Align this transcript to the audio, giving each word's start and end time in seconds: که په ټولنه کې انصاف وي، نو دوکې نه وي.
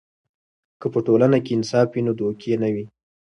که 0.79 0.87
په 0.93 0.99
ټولنه 1.05 1.37
کې 1.45 1.51
انصاف 1.55 1.87
وي، 1.91 2.01
نو 2.05 2.11
دوکې 2.19 2.55
نه 2.63 2.69
وي. 2.73 2.85